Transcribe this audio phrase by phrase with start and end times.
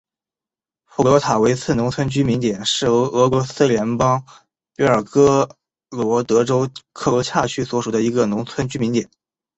[0.85, 4.25] 普洛塔韦茨农村居民点是俄罗斯联邦
[4.75, 5.47] 别尔哥
[5.91, 9.07] 罗德州科罗恰区所属的一个农村居民点。